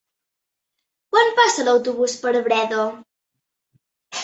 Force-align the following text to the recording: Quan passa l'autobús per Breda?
Quan 1.15 1.29
passa 1.41 1.67
l'autobús 1.69 2.17
per 2.25 2.35
Breda? 2.49 2.83